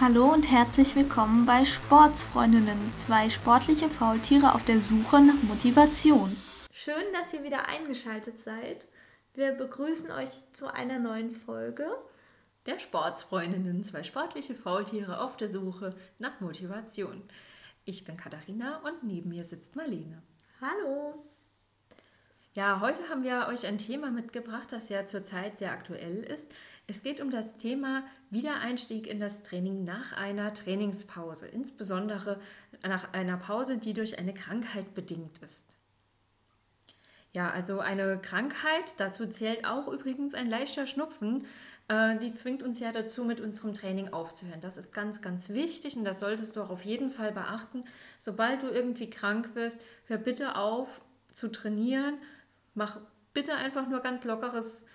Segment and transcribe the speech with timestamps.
[0.00, 6.36] Hallo und herzlich willkommen bei Sportsfreundinnen, zwei sportliche Faultiere auf der Suche nach Motivation.
[6.72, 8.86] Schön, dass ihr wieder eingeschaltet seid.
[9.34, 11.84] Wir begrüßen euch zu einer neuen Folge
[12.66, 17.24] der Sportsfreundinnen, zwei sportliche Faultiere auf der Suche nach Motivation.
[17.84, 20.22] Ich bin Katharina und neben mir sitzt Marlene.
[20.60, 21.24] Hallo.
[22.54, 26.52] Ja, heute haben wir euch ein Thema mitgebracht, das ja zurzeit sehr aktuell ist.
[26.90, 32.40] Es geht um das Thema Wiedereinstieg in das Training nach einer Trainingspause, insbesondere
[32.82, 35.66] nach einer Pause, die durch eine Krankheit bedingt ist.
[37.36, 41.44] Ja, also eine Krankheit, dazu zählt auch übrigens ein leichter Schnupfen,
[41.88, 44.62] äh, die zwingt uns ja dazu, mit unserem Training aufzuhören.
[44.62, 47.82] Das ist ganz, ganz wichtig und das solltest du auch auf jeden Fall beachten.
[48.18, 52.16] Sobald du irgendwie krank wirst, hör bitte auf zu trainieren,
[52.72, 52.98] mach
[53.34, 54.86] bitte einfach nur ganz lockeres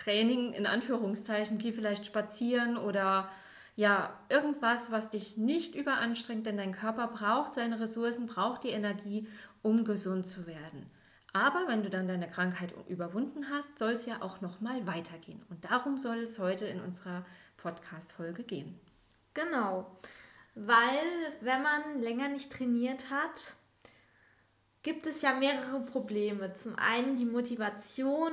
[0.00, 3.28] Training in Anführungszeichen, geh vielleicht spazieren oder
[3.76, 9.28] ja, irgendwas, was dich nicht überanstrengt, denn dein Körper braucht seine Ressourcen, braucht die Energie,
[9.62, 10.90] um gesund zu werden.
[11.32, 15.42] Aber wenn du dann deine Krankheit überwunden hast, soll es ja auch noch mal weitergehen
[15.48, 17.24] und darum soll es heute in unserer
[17.56, 18.78] Podcast Folge gehen.
[19.34, 19.98] Genau.
[20.54, 21.06] Weil
[21.40, 23.54] wenn man länger nicht trainiert hat,
[24.82, 26.52] gibt es ja mehrere Probleme.
[26.54, 28.32] Zum einen die Motivation,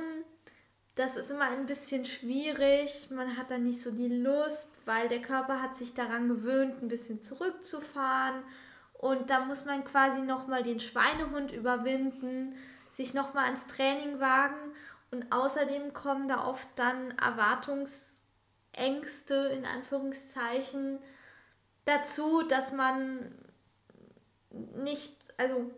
[0.98, 3.08] das ist immer ein bisschen schwierig.
[3.10, 6.88] Man hat dann nicht so die Lust, weil der Körper hat sich daran gewöhnt, ein
[6.88, 8.42] bisschen zurückzufahren.
[8.94, 12.56] Und da muss man quasi nochmal den Schweinehund überwinden,
[12.90, 14.72] sich nochmal ans Training wagen.
[15.12, 20.98] Und außerdem kommen da oft dann Erwartungsängste in Anführungszeichen
[21.84, 23.32] dazu, dass man
[24.50, 25.70] nicht, also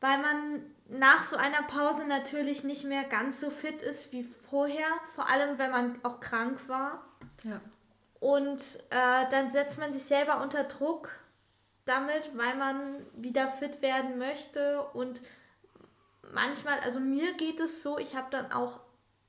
[0.00, 4.86] weil man nach so einer Pause natürlich nicht mehr ganz so fit ist wie vorher,
[5.02, 7.04] vor allem wenn man auch krank war.
[7.42, 7.60] Ja.
[8.20, 11.10] Und äh, dann setzt man sich selber unter Druck
[11.84, 14.82] damit, weil man wieder fit werden möchte.
[14.92, 15.20] Und
[16.32, 18.78] manchmal, also mir geht es so, ich habe dann auch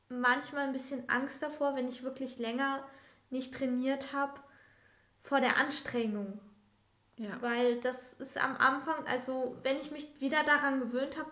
[0.08, 2.84] manchmal ein bisschen Angst davor, wenn ich wirklich länger
[3.32, 4.40] nicht trainiert habe,
[5.20, 6.40] vor der Anstrengung.
[7.18, 7.42] Ja.
[7.42, 11.32] Weil das ist am Anfang, also wenn ich mich wieder daran gewöhnt habe,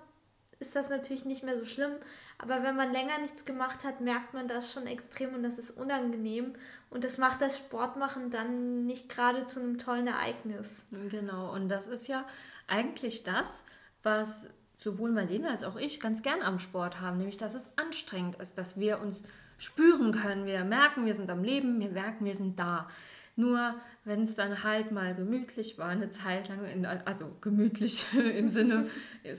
[0.64, 1.92] ist das natürlich nicht mehr so schlimm.
[2.38, 5.72] Aber wenn man länger nichts gemacht hat, merkt man das schon extrem und das ist
[5.72, 6.54] unangenehm.
[6.90, 10.86] Und das macht das Sportmachen dann nicht gerade zu einem tollen Ereignis.
[11.10, 12.26] Genau, und das ist ja
[12.68, 13.66] eigentlich das,
[14.04, 18.38] was sowohl Marlene als auch ich ganz gern am Sport haben, nämlich dass es anstrengend
[18.38, 19.24] ist, dass wir uns
[19.58, 22.88] spüren können, wir merken, wir sind am Leben, wir merken, wir sind da.
[23.36, 28.06] Nur wenn es dann halt mal gemütlich war, eine Zeit lang, in, also gemütlich
[28.38, 28.86] im Sinne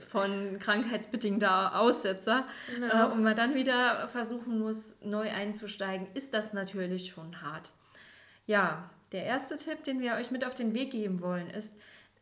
[0.09, 3.11] von krankheitsbedingter Aussetzer, genau.
[3.11, 7.71] äh, und man dann wieder versuchen muss, neu einzusteigen, ist das natürlich schon hart.
[8.47, 11.73] Ja, der erste Tipp, den wir euch mit auf den Weg geben wollen, ist,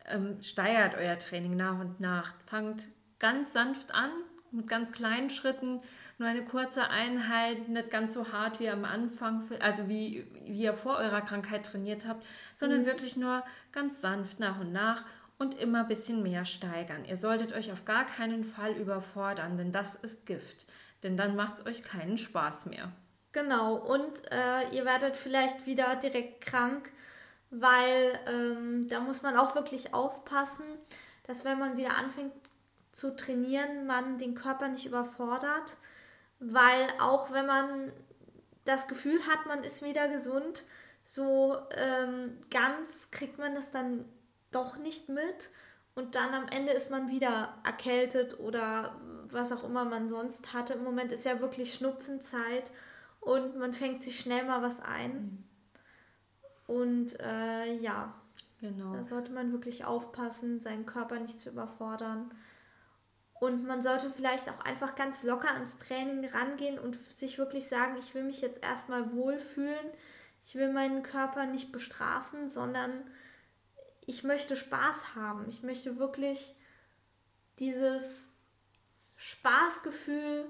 [0.05, 2.33] ähm, steigert euer Training nach und nach.
[2.45, 4.11] Fangt ganz sanft an,
[4.53, 5.81] mit ganz kleinen Schritten
[6.19, 10.73] nur eine kurze Einheit, nicht ganz so hart wie am Anfang, also wie, wie ihr
[10.73, 12.85] vor eurer Krankheit trainiert habt, sondern mhm.
[12.85, 15.03] wirklich nur ganz sanft nach und nach
[15.39, 17.05] und immer ein bisschen mehr steigern.
[17.05, 20.67] Ihr solltet euch auf gar keinen Fall überfordern, denn das ist Gift.
[21.01, 22.91] Denn dann macht es euch keinen Spaß mehr.
[23.33, 26.91] Genau, und äh, ihr werdet vielleicht wieder direkt krank,
[27.49, 30.63] weil ähm, da muss man auch wirklich aufpassen,
[31.23, 32.31] dass wenn man wieder anfängt
[32.93, 35.77] zu trainieren, man den Körper nicht überfordert
[36.51, 37.91] weil auch wenn man
[38.65, 40.63] das Gefühl hat, man ist wieder gesund,
[41.03, 44.05] so ähm, ganz kriegt man das dann
[44.51, 45.51] doch nicht mit
[45.95, 48.99] und dann am Ende ist man wieder erkältet oder
[49.29, 50.73] was auch immer man sonst hatte.
[50.73, 52.71] Im Moment ist ja wirklich Schnupfenzeit
[53.19, 55.13] und man fängt sich schnell mal was ein.
[55.13, 55.43] Mhm.
[56.65, 58.13] Und äh, ja,
[58.59, 58.93] genau.
[58.93, 62.31] da sollte man wirklich aufpassen, seinen Körper nicht zu überfordern.
[63.43, 67.97] Und man sollte vielleicht auch einfach ganz locker ans Training rangehen und sich wirklich sagen,
[67.99, 69.85] ich will mich jetzt erstmal wohlfühlen.
[70.41, 73.03] Ich will meinen Körper nicht bestrafen, sondern
[74.05, 75.45] ich möchte Spaß haben.
[75.49, 76.55] Ich möchte wirklich
[77.59, 78.31] dieses
[79.17, 80.45] Spaßgefühl,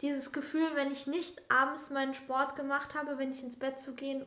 [0.00, 3.94] dieses Gefühl, wenn ich nicht abends meinen Sport gemacht habe, wenn ich ins Bett zu
[3.94, 4.26] gehen,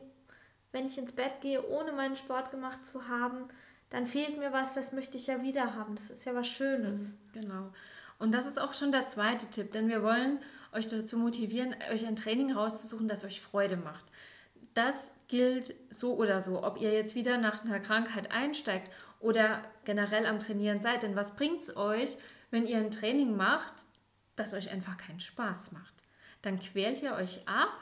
[0.72, 3.48] wenn ich ins Bett gehe, ohne meinen Sport gemacht zu haben,
[3.96, 5.94] dann fehlt mir was, das möchte ich ja wieder haben.
[5.94, 7.14] Das ist ja was Schönes.
[7.14, 7.72] Mhm, genau.
[8.18, 10.38] Und das ist auch schon der zweite Tipp, denn wir wollen
[10.72, 14.04] euch dazu motivieren, euch ein Training rauszusuchen, das euch Freude macht.
[14.74, 20.26] Das gilt so oder so, ob ihr jetzt wieder nach einer Krankheit einsteigt oder generell
[20.26, 21.02] am Trainieren seid.
[21.02, 22.18] Denn was bringt es euch,
[22.50, 23.86] wenn ihr ein Training macht,
[24.34, 25.94] das euch einfach keinen Spaß macht?
[26.42, 27.72] Dann quält ihr euch ab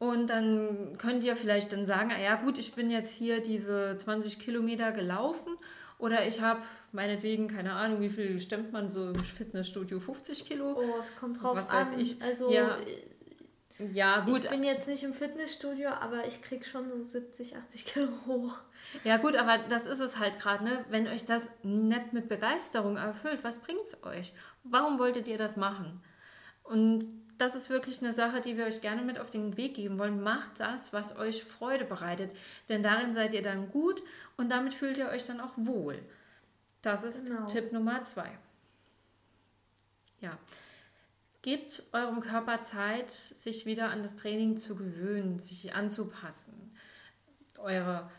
[0.00, 3.98] Und dann könnt ihr vielleicht dann sagen, ah ja gut, ich bin jetzt hier diese
[3.98, 5.58] 20 Kilometer gelaufen
[5.98, 6.62] oder ich habe
[6.92, 10.74] meinetwegen, keine Ahnung, wie viel stemmt man so im Fitnessstudio, 50 Kilo?
[10.74, 11.92] Oh, es kommt drauf Was an.
[11.92, 12.22] weiß ich.
[12.22, 12.78] Also Ja,
[13.92, 17.84] Ja gut, ich bin jetzt nicht im Fitnessstudio, aber ich krieg schon so 70, 80
[17.84, 18.62] Kilo hoch.
[19.04, 20.82] Ja gut, aber das ist es halt gerade, ne?
[20.88, 24.32] Wenn euch das nicht mit Begeisterung erfüllt, was bringt's euch?
[24.64, 26.02] Warum wolltet ihr das machen?
[26.62, 27.04] Und
[27.40, 30.22] das ist wirklich eine Sache, die wir euch gerne mit auf den Weg geben wollen.
[30.22, 32.30] Macht das, was euch Freude bereitet,
[32.68, 34.02] denn darin seid ihr dann gut
[34.36, 35.98] und damit fühlt ihr euch dann auch wohl.
[36.82, 37.46] Das ist Genau.
[37.46, 38.30] Tipp Nummer zwei.
[40.20, 40.38] Ja.
[41.42, 46.74] Gebt eurem Körper Zeit, sich wieder an das Training zu gewöhnen, sich anzupassen.
[47.56, 48.10] Eure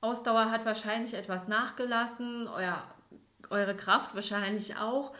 [0.00, 2.82] Ausdauer hat wahrscheinlich etwas nachgelassen, euer,
[3.50, 5.12] eure Kraft wahrscheinlich auch.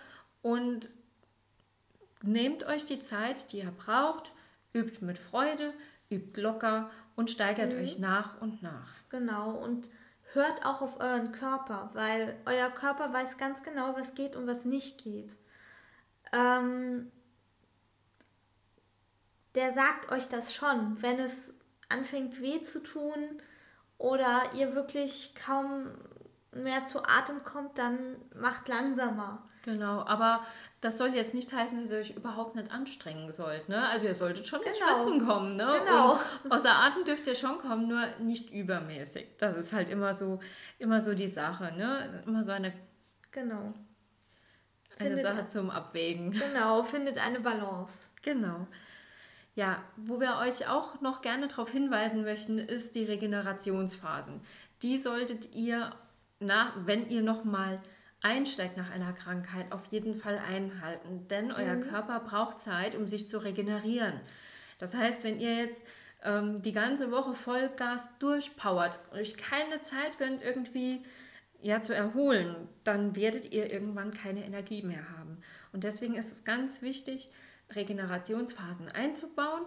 [0.43, 0.91] Und
[2.23, 4.33] nehmt euch die Zeit, die ihr braucht,
[4.73, 5.73] übt mit Freude,
[6.11, 8.89] übt locker und steigert euch nach und nach.
[9.11, 9.91] Genau, und
[10.33, 14.65] hört auch auf euren Körper, weil euer Körper weiß ganz genau, was geht und was
[14.65, 15.37] nicht geht.
[16.33, 17.11] Ähm,
[19.55, 21.53] der sagt euch das schon, wenn es
[21.89, 23.43] anfängt weh zu tun
[23.99, 25.91] oder ihr wirklich kaum
[26.53, 29.47] mehr zu Atem kommt, dann macht langsamer.
[29.63, 30.45] Genau, aber
[30.81, 33.69] das soll jetzt nicht heißen, dass ihr euch überhaupt nicht anstrengen sollt.
[33.69, 33.87] Ne?
[33.89, 34.99] Also ihr solltet schon ins Genau.
[35.03, 35.57] Schwitzen kommen.
[35.57, 35.81] Ne?
[35.85, 36.19] Genau.
[36.45, 39.27] Und außer Atem dürft ihr schon kommen, nur nicht übermäßig.
[39.39, 40.41] Das ist halt immer so,
[40.79, 41.73] immer so die Sache.
[41.77, 42.23] Ne?
[42.27, 42.73] Immer so eine,
[43.31, 43.75] Genau.
[44.99, 46.31] eine Findet- Sache zum Abwägen.
[46.33, 48.09] Genau, findet eine Balance.
[48.23, 48.67] Genau.
[49.57, 54.41] Ja, wo wir euch auch noch gerne darauf hinweisen möchten, ist die Regenerationsphasen.
[54.83, 55.91] Die solltet ihr,
[56.39, 57.83] nach, wenn ihr nochmal
[58.23, 61.27] einsteigt nach einer Krankheit, auf jeden Fall einhalten.
[61.29, 64.21] Denn euer Körper braucht Zeit, um sich zu regenerieren.
[64.79, 65.87] Das heißt, wenn ihr jetzt
[66.23, 71.03] ähm, die ganze Woche Vollgas durchpowert, euch keine Zeit gönnt, irgendwie
[71.63, 75.39] ja, zu erholen, dann werdet ihr irgendwann keine Energie mehr haben.
[75.73, 77.31] Und deswegen ist es ganz wichtig,
[77.71, 79.63] Regenerationsphasen einzubauen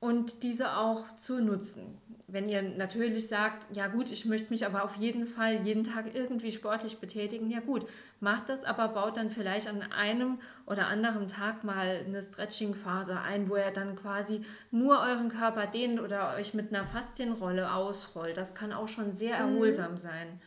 [0.00, 1.98] und diese auch zu nutzen.
[2.26, 6.14] Wenn ihr natürlich sagt, ja gut, ich möchte mich aber auf jeden Fall jeden Tag
[6.14, 7.88] irgendwie sportlich betätigen, ja gut,
[8.20, 13.48] macht das, aber baut dann vielleicht an einem oder anderen Tag mal eine Stretching-Phase ein,
[13.48, 18.36] wo ihr dann quasi nur euren Körper dehnt oder euch mit einer Faszienrolle ausrollt.
[18.36, 20.40] Das kann auch schon sehr erholsam sein.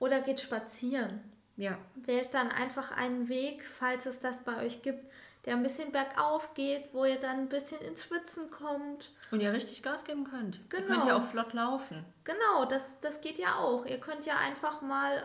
[0.00, 1.20] Oder geht spazieren.
[1.56, 5.04] Ja, Wählt dann einfach einen Weg, falls es das bei euch gibt,
[5.44, 9.10] der ein bisschen bergauf geht, wo ihr dann ein bisschen ins Schwitzen kommt.
[9.30, 10.56] und ihr richtig Gas geben könnt.
[10.56, 10.86] Ihr Genau.
[10.88, 12.04] könnt ja auch flott laufen.
[12.24, 13.84] Genau, das, das geht ja auch.
[13.86, 15.22] Ihr könnt ja einfach mal,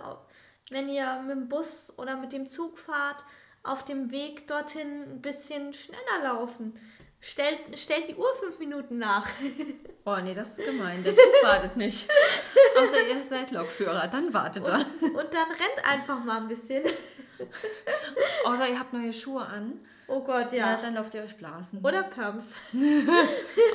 [0.72, 3.24] wenn ihr mit dem Bus oder mit dem Zug fahrt,
[3.64, 6.80] auf dem Weg dorthin ein bisschen schneller laufen.
[7.20, 9.28] Stellt, stellt die Uhr fünf Minuten nach.
[10.10, 11.04] Oh nee, das ist gemein.
[11.04, 12.10] Der Zug wartet nicht.
[12.82, 14.78] Außer ihr seid Lokführer, dann wartet er.
[15.02, 16.82] Und dann rennt einfach mal ein bisschen.
[18.46, 19.86] Außer ihr habt neue Schuhe an.
[20.10, 20.78] Oh Gott, Ja, ja.
[20.82, 21.80] dann lauft ihr euch blasen.
[21.84, 22.56] Oder Pumps.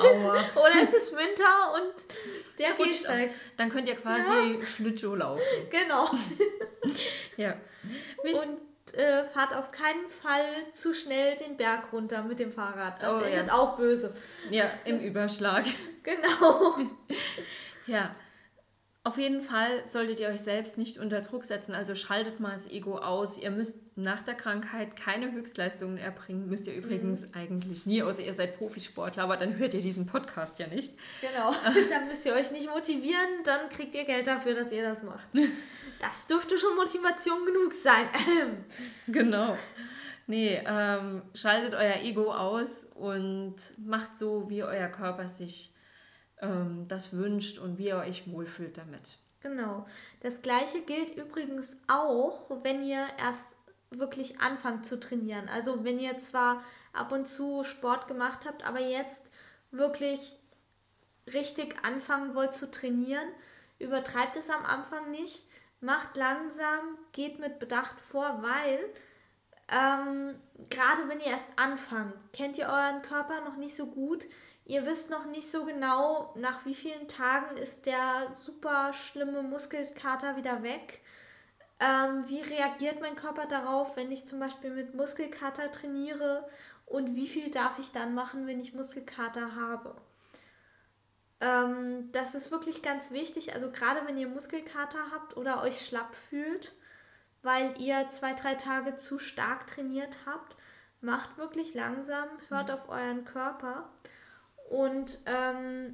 [0.01, 0.33] Aua.
[0.55, 1.93] Oder es ist Winter und
[2.59, 3.31] der Rutscht Gehsteig.
[3.57, 5.41] Dann könnt ihr quasi Schlittschuh laufen.
[5.69, 6.09] Genau.
[7.37, 7.55] Ja.
[8.23, 13.01] Wichtig- Und äh, fahrt auf keinen Fall zu schnell den Berg runter mit dem Fahrrad.
[13.01, 13.53] Das Oh, endet ja.
[13.53, 14.13] auch böse.
[14.49, 15.65] ja, im Überschlag.
[16.03, 16.77] Genau.
[17.87, 18.11] Ja.
[19.05, 22.71] Auf jeden Fall solltet ihr euch selbst nicht unter Druck setzen, also schaltet mal das
[22.71, 23.37] Ego aus.
[23.37, 26.47] Ihr müsst nach der Krankheit keine Höchstleistungen erbringen.
[26.47, 30.57] Müsst ihr übrigens eigentlich nie, außer ihr seid Profisportler, aber dann hört ihr diesen Podcast
[30.59, 30.93] ja nicht.
[31.19, 31.51] Genau.
[31.89, 35.27] Dann müsst ihr euch nicht motivieren, dann kriegt ihr Geld dafür, dass ihr das macht.
[35.99, 38.07] Das dürfte schon Motivation genug sein.
[39.07, 39.57] Genau.
[40.27, 45.72] Nee, ähm, schaltet euer Ego aus und macht so, wie euer Körper sich
[46.43, 49.17] ähm, das wünscht und wie ihr euch wohlfühlt damit.
[49.41, 49.85] Genau.
[50.21, 53.55] Das gleiche gilt übrigens auch, wenn ihr erst
[53.89, 55.49] wirklich anfangt zu trainieren.
[55.49, 59.31] Also wenn ihr zwar ab und zu Sport gemacht habt, aber jetzt
[59.71, 60.37] wirklich
[61.31, 63.27] richtig anfangen wollt zu trainieren,
[63.79, 65.45] übertreibt es am Anfang nicht,
[65.81, 68.79] macht langsam, geht mit Bedacht vor, weil
[69.69, 70.35] ähm,
[70.69, 74.25] gerade wenn ihr erst anfangt, kennt ihr euren Körper noch nicht so gut.
[74.65, 80.37] Ihr wisst noch nicht so genau, nach wie vielen Tagen ist der super schlimme Muskelkater
[80.37, 81.01] wieder weg.
[81.81, 86.47] Ähm, wie reagiert mein Körper darauf, wenn ich zum Beispiel mit Muskelkater trainiere?
[86.85, 89.95] Und wie viel darf ich dann machen, wenn ich Muskelkater habe?
[91.41, 93.53] Ähm, das ist wirklich ganz wichtig.
[93.53, 96.73] Also gerade wenn ihr Muskelkater habt oder euch schlapp fühlt,
[97.41, 100.55] weil ihr zwei, drei Tage zu stark trainiert habt,
[101.01, 103.89] macht wirklich langsam, hört auf euren Körper
[104.73, 105.93] Und ähm,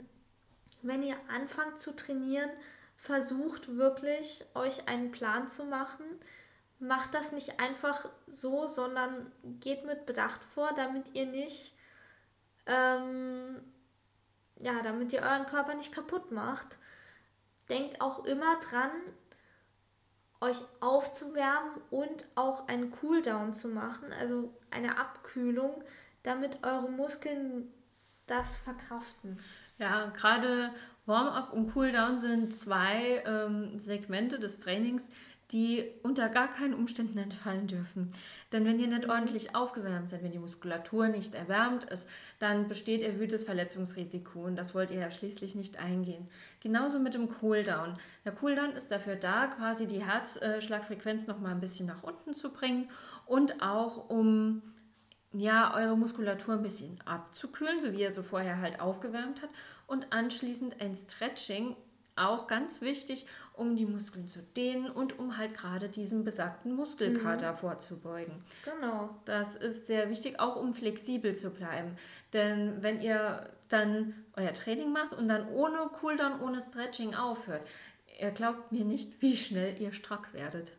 [0.82, 2.50] wenn ihr anfangt zu trainieren,
[2.96, 6.06] versucht wirklich, euch einen Plan zu machen.
[6.80, 11.76] Macht das nicht einfach so, sondern geht mit Bedacht vor, damit ihr nicht,
[12.68, 13.62] ähm,
[14.56, 16.78] ja, damit ihr euren Körper nicht kaputt macht.
[17.68, 18.92] Denkt auch immer dran,
[20.40, 25.84] euch aufzuwärmen und auch einen Cooldown zu machen, also eine Abkühlung,
[26.24, 27.74] damit eure Muskeln
[28.30, 29.38] das verkraften.
[29.78, 30.72] Ja, gerade
[31.06, 35.10] Warm-up und Cooldown sind zwei ähm, Segmente des Trainings,
[35.52, 38.14] die unter gar keinen Umständen entfallen dürfen.
[38.52, 39.10] Denn wenn ihr nicht mhm.
[39.10, 42.08] ordentlich aufgewärmt seid, wenn die Muskulatur nicht erwärmt ist,
[42.38, 46.28] dann besteht erhöhtes Verletzungsrisiko und das wollt ihr ja schließlich nicht eingehen.
[46.62, 47.98] Genauso mit dem Cooldown.
[48.26, 52.54] Der Cooldown ist dafür da, quasi die Herzschlagfrequenz noch mal ein bisschen nach unten zu
[52.54, 52.90] bringen
[53.26, 54.62] und auch um
[55.34, 59.50] ja, eure Muskulatur ein bisschen abzukühlen, so wie ihr so vorher halt aufgewärmt hat
[59.86, 61.76] und anschließend ein Stretching,
[62.16, 67.54] auch ganz wichtig, um die Muskeln zu dehnen und um halt gerade diesem besagten Muskelkater
[67.54, 67.58] mhm.
[67.58, 68.44] vorzubeugen.
[68.66, 69.10] Genau.
[69.26, 71.96] Das ist sehr wichtig, auch um flexibel zu bleiben.
[72.34, 77.62] Denn wenn ihr dann euer Training macht und dann ohne Cooldown, ohne Stretching aufhört,
[78.20, 80.74] ihr glaubt mir nicht, wie schnell ihr strack werdet.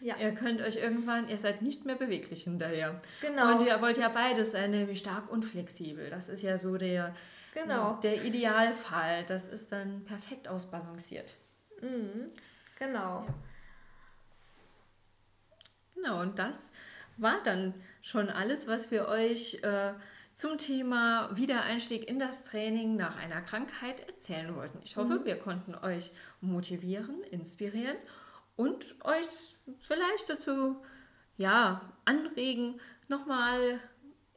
[0.00, 0.16] Ja.
[0.18, 3.00] Ihr könnt euch irgendwann, ihr seid nicht mehr beweglich hinterher.
[3.22, 3.58] Genau.
[3.58, 6.10] Und ihr wollt ja beides sein, nämlich stark und flexibel.
[6.10, 7.14] Das ist ja so der,
[7.54, 7.98] genau.
[8.02, 9.24] der Idealfall.
[9.24, 11.34] Das ist dann perfekt ausbalanciert.
[11.80, 12.30] Mhm.
[12.78, 13.24] Genau.
[13.26, 13.34] Ja.
[15.94, 16.72] Genau, und das
[17.16, 19.94] war dann schon alles, was wir euch äh,
[20.34, 24.78] zum Thema Wiedereinstieg in das Training nach einer Krankheit erzählen wollten.
[24.84, 25.24] Ich hoffe, mhm.
[25.24, 26.12] wir konnten euch
[26.42, 27.96] motivieren, inspirieren
[28.56, 30.82] und euch vielleicht dazu
[31.36, 33.78] ja, anregen, nochmal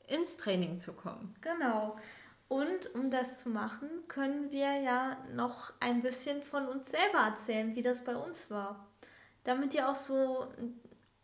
[0.08, 1.36] ins Training zu kommen.
[1.42, 1.98] Genau.
[2.48, 7.76] Und um das zu machen, können wir ja noch ein bisschen von uns selber erzählen,
[7.76, 8.88] wie das bei uns war.
[9.44, 10.48] Damit ihr auch so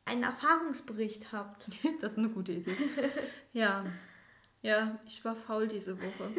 [0.06, 1.68] einen Erfahrungsbericht habt.
[2.00, 2.78] Das ist eine gute Idee.
[3.54, 3.86] ja.
[4.62, 6.30] Ja, ich war faul diese Woche.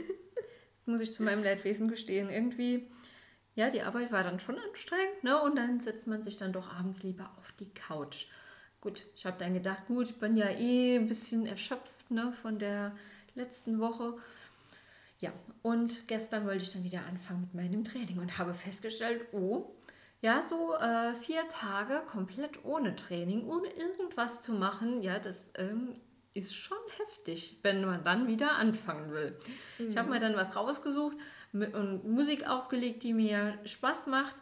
[0.84, 2.30] Muss ich zu meinem Leidwesen gestehen.
[2.30, 2.88] Irgendwie
[3.56, 5.40] ja, die Arbeit war dann schon anstrengend, ne?
[5.42, 8.26] Und dann setzt man sich dann doch abends lieber auf die Couch.
[8.82, 12.58] Gut, ich habe dann gedacht, gut, ich bin ja eh ein bisschen erschöpft, ne, von
[12.58, 12.94] der
[13.34, 14.14] letzten Woche.
[15.20, 15.32] Ja,
[15.62, 19.74] und gestern wollte ich dann wieder anfangen mit meinem Training und habe festgestellt, oh,
[20.20, 25.94] ja, so äh, vier Tage komplett ohne Training, ohne irgendwas zu machen, ja, das ähm,
[26.34, 29.38] ist schon heftig, wenn man dann wieder anfangen will.
[29.78, 29.88] Mhm.
[29.88, 31.16] Ich habe mir dann was rausgesucht,
[31.52, 34.36] und Musik aufgelegt, die mir Spaß macht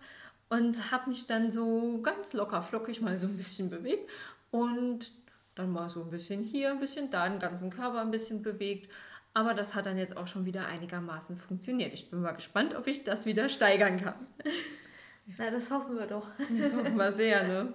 [0.48, 4.08] und habe mich dann so ganz locker flockig mal so ein bisschen bewegt
[4.50, 5.12] und
[5.54, 8.90] dann mal so ein bisschen hier, ein bisschen da, den ganzen Körper ein bisschen bewegt.
[9.32, 11.92] Aber das hat dann jetzt auch schon wieder einigermaßen funktioniert.
[11.92, 14.14] Ich bin mal gespannt, ob ich das wieder steigern kann.
[15.38, 16.28] Na, das hoffen wir doch.
[16.58, 17.74] Das hoffen wir sehr, ne?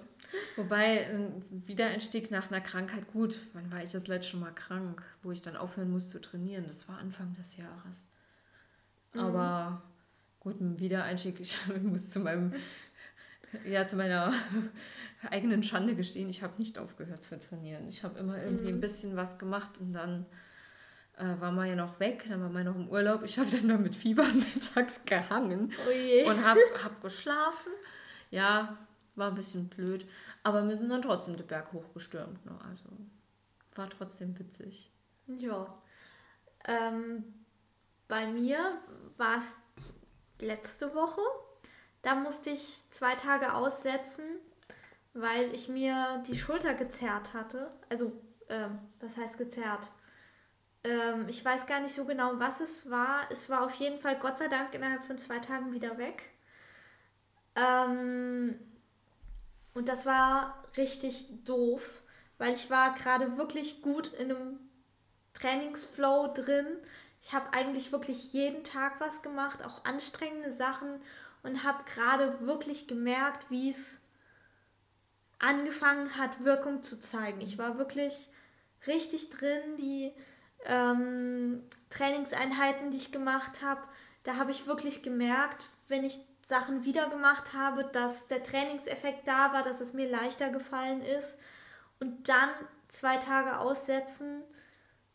[0.56, 5.32] Wobei, ein Wiedereinstieg nach einer Krankheit, gut, wann war ich das letzte Mal krank, wo
[5.32, 6.64] ich dann aufhören muss zu trainieren?
[6.66, 8.04] Das war Anfang des Jahres.
[9.12, 9.20] Mhm.
[9.20, 9.82] Aber
[10.40, 12.54] gut, ein Wiedereinstieg, ich muss zu meinem,
[13.68, 14.32] ja, zu meiner
[15.30, 17.86] eigenen Schande gestehen, ich habe nicht aufgehört zu trainieren.
[17.88, 18.78] Ich habe immer irgendwie mhm.
[18.78, 20.26] ein bisschen was gemacht und dann
[21.16, 23.22] äh, war man ja noch weg, dann war man noch im Urlaub.
[23.24, 27.72] Ich habe dann da mit Fieber mittags gehangen oh und habe hab geschlafen.
[28.30, 28.78] Ja,
[29.16, 30.06] war ein bisschen blöd,
[30.42, 32.44] aber wir sind dann trotzdem den Berg hochgestürmt.
[32.46, 32.52] Ne?
[32.68, 32.86] Also
[33.74, 34.90] war trotzdem witzig.
[35.26, 35.82] Ja.
[36.64, 37.24] Ähm,
[38.10, 38.76] bei mir
[39.16, 39.56] war es
[40.40, 41.22] letzte Woche.
[42.02, 44.24] Da musste ich zwei Tage aussetzen,
[45.14, 47.70] weil ich mir die Schulter gezerrt hatte.
[47.88, 48.12] Also,
[48.48, 49.90] ähm, was heißt gezerrt?
[50.82, 53.20] Ähm, ich weiß gar nicht so genau, was es war.
[53.30, 56.30] Es war auf jeden Fall Gott sei Dank innerhalb von zwei Tagen wieder weg.
[57.54, 58.58] Ähm,
[59.74, 62.02] und das war richtig doof,
[62.38, 64.58] weil ich war gerade wirklich gut in einem
[65.34, 66.66] Trainingsflow drin
[67.20, 71.00] ich habe eigentlich wirklich jeden Tag was gemacht, auch anstrengende Sachen
[71.42, 74.00] und habe gerade wirklich gemerkt, wie es
[75.38, 77.40] angefangen hat, Wirkung zu zeigen.
[77.40, 78.30] Ich war wirklich
[78.86, 80.12] richtig drin, die
[80.64, 83.82] ähm, Trainingseinheiten, die ich gemacht habe,
[84.22, 89.52] da habe ich wirklich gemerkt, wenn ich Sachen wieder gemacht habe, dass der Trainingseffekt da
[89.52, 91.36] war, dass es mir leichter gefallen ist.
[92.00, 92.50] Und dann
[92.88, 94.42] zwei Tage aussetzen,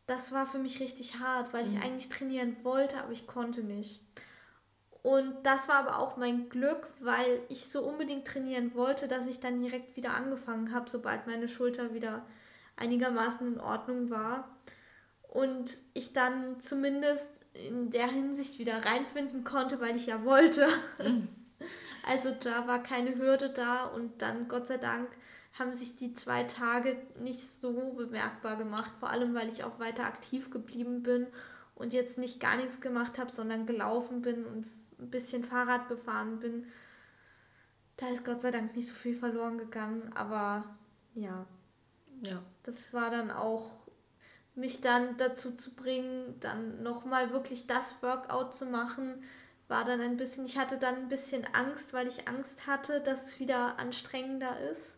[0.07, 1.81] das war für mich richtig hart, weil ich mhm.
[1.81, 4.01] eigentlich trainieren wollte, aber ich konnte nicht.
[5.01, 9.39] Und das war aber auch mein Glück, weil ich so unbedingt trainieren wollte, dass ich
[9.39, 12.25] dann direkt wieder angefangen habe, sobald meine Schulter wieder
[12.75, 14.49] einigermaßen in Ordnung war.
[15.29, 20.67] und ich dann zumindest in der Hinsicht wieder reinfinden konnte, weil ich ja wollte.
[20.99, 21.27] Mhm.
[22.07, 25.07] Also da war keine Hürde da und dann Gott sei Dank
[25.57, 30.05] haben sich die zwei Tage nicht so bemerkbar gemacht, vor allem weil ich auch weiter
[30.05, 31.27] aktiv geblieben bin
[31.75, 34.65] und jetzt nicht gar nichts gemacht habe, sondern gelaufen bin und
[34.99, 36.67] ein bisschen Fahrrad gefahren bin.
[37.97, 40.77] Da ist Gott sei Dank nicht so viel verloren gegangen, aber
[41.13, 41.47] ja.
[42.25, 42.41] Ja.
[42.63, 43.85] Das war dann auch
[44.55, 49.23] mich dann dazu zu bringen, dann nochmal wirklich das Workout zu machen,
[49.67, 53.27] war dann ein bisschen, ich hatte dann ein bisschen Angst, weil ich Angst hatte, dass
[53.27, 54.94] es wieder anstrengender ist.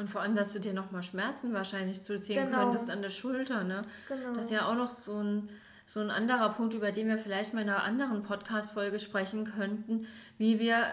[0.00, 2.62] Und vor allem, dass du dir nochmal Schmerzen wahrscheinlich zuziehen genau.
[2.62, 3.82] könntest an der Schulter, ne?
[4.08, 4.32] Genau.
[4.32, 5.50] Das ist ja auch noch so ein,
[5.84, 10.06] so ein anderer Punkt, über den wir vielleicht mal in einer anderen Podcast-Folge sprechen könnten,
[10.38, 10.86] wie wir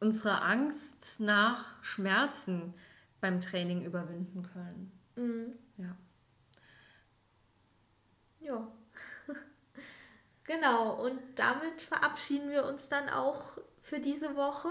[0.00, 2.74] unsere Angst nach Schmerzen
[3.22, 4.92] beim Training überwinden können.
[5.16, 5.54] Mhm.
[5.78, 5.96] Ja.
[8.40, 8.68] Ja.
[10.44, 14.68] genau, und damit verabschieden wir uns dann auch für diese Woche.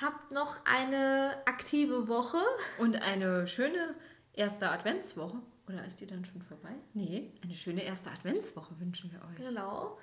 [0.00, 2.40] Habt noch eine aktive Woche.
[2.78, 3.94] Und eine schöne
[4.32, 5.36] erste Adventswoche.
[5.68, 6.74] Oder ist die dann schon vorbei?
[6.94, 9.48] Nee, eine schöne erste Adventswoche wünschen wir euch.
[9.48, 9.98] Genau.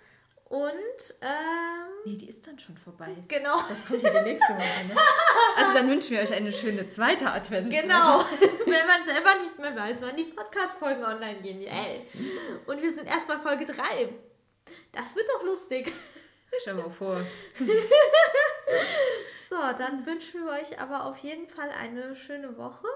[0.45, 3.15] Und, ähm, Nee, die ist dann schon vorbei.
[3.27, 3.61] Genau.
[3.67, 4.95] Das kommt ja die nächste Woche, ne?
[5.57, 7.83] Also dann wünschen wir euch eine schöne zweite Adventswoche.
[7.83, 8.19] Genau.
[8.65, 11.61] Wenn man selber nicht mehr weiß, wann die Podcast-Folgen online gehen.
[11.61, 12.07] Yay.
[12.65, 14.09] Und wir sind erst bei Folge 3.
[14.91, 15.91] Das wird doch lustig.
[16.61, 17.21] Stell mal vor.
[19.77, 22.87] dann wünschen wir euch aber auf jeden Fall eine schöne Woche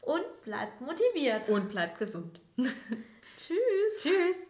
[0.00, 1.48] und bleibt motiviert.
[1.48, 2.40] Und bleibt gesund.
[2.56, 4.02] Tschüss.
[4.02, 4.46] Tschüss.